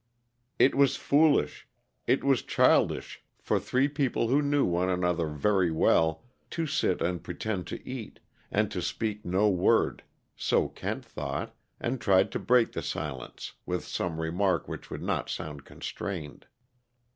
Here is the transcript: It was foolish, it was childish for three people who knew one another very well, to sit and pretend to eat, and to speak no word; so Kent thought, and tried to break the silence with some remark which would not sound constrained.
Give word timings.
It 0.57 0.73
was 0.73 0.95
foolish, 0.95 1.67
it 2.07 2.23
was 2.23 2.41
childish 2.41 3.23
for 3.39 3.59
three 3.59 3.87
people 3.87 4.29
who 4.29 4.41
knew 4.41 4.65
one 4.65 4.89
another 4.89 5.27
very 5.27 5.69
well, 5.69 6.23
to 6.49 6.65
sit 6.65 7.03
and 7.03 7.23
pretend 7.23 7.67
to 7.67 7.87
eat, 7.87 8.19
and 8.49 8.71
to 8.71 8.81
speak 8.81 9.23
no 9.23 9.47
word; 9.47 10.01
so 10.35 10.67
Kent 10.69 11.05
thought, 11.05 11.53
and 11.79 12.01
tried 12.01 12.31
to 12.31 12.39
break 12.39 12.71
the 12.71 12.81
silence 12.81 13.53
with 13.67 13.85
some 13.85 14.19
remark 14.19 14.67
which 14.67 14.89
would 14.89 15.03
not 15.03 15.29
sound 15.29 15.65
constrained. 15.65 16.47